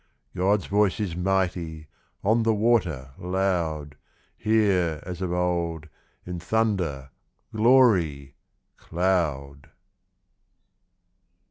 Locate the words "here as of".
4.35-5.31